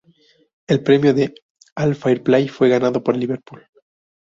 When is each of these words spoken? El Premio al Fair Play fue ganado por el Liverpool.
El 0.65 0.81
Premio 0.81 1.13
al 1.75 1.93
Fair 1.93 2.23
Play 2.23 2.47
fue 2.47 2.69
ganado 2.69 3.03
por 3.03 3.13
el 3.13 3.19
Liverpool. 3.21 3.67